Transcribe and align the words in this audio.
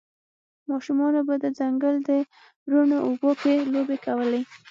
ماشومانو 0.69 1.19
به 1.27 1.35
د 1.43 1.45
ځنګل 1.59 1.95
په 2.07 2.15
روڼو 2.71 2.97
اوبو 3.07 3.31
کې 3.41 3.53
لوبې 3.73 3.97
کولې 4.05 4.41